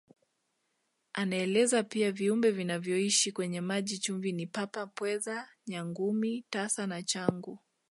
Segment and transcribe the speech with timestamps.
[1.13, 7.59] Anaeleza pia viumbe vinavyoishi kwenye maji chumvi ni Papa Pweza Nyangumi Tasi na Changu